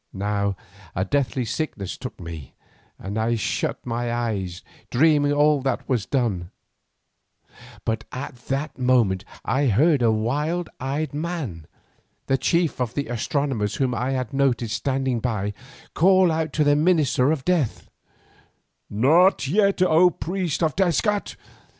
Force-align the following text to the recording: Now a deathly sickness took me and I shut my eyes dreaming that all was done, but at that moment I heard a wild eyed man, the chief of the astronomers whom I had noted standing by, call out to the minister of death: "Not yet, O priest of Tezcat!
Now 0.13 0.55
a 0.95 1.05
deathly 1.05 1.45
sickness 1.45 1.95
took 1.95 2.19
me 2.19 2.55
and 2.97 3.19
I 3.19 3.35
shut 3.35 3.85
my 3.85 4.11
eyes 4.11 4.63
dreaming 4.89 5.29
that 5.29 5.37
all 5.37 5.61
was 5.87 6.07
done, 6.07 6.49
but 7.85 8.05
at 8.11 8.33
that 8.47 8.79
moment 8.79 9.23
I 9.45 9.67
heard 9.67 10.01
a 10.01 10.11
wild 10.11 10.71
eyed 10.79 11.13
man, 11.13 11.67
the 12.25 12.35
chief 12.39 12.81
of 12.81 12.95
the 12.95 13.09
astronomers 13.09 13.75
whom 13.75 13.93
I 13.93 14.09
had 14.13 14.33
noted 14.33 14.71
standing 14.71 15.19
by, 15.19 15.53
call 15.93 16.31
out 16.31 16.51
to 16.53 16.63
the 16.63 16.75
minister 16.75 17.31
of 17.31 17.45
death: 17.45 17.87
"Not 18.89 19.47
yet, 19.47 19.83
O 19.83 20.09
priest 20.09 20.63
of 20.63 20.75
Tezcat! 20.75 21.35